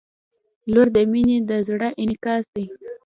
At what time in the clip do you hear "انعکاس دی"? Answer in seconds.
2.01-2.65